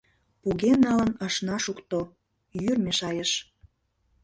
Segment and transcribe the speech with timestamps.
[0.41, 1.99] —Поген налын ышна шукто,
[2.61, 3.31] йӱр мешайыш.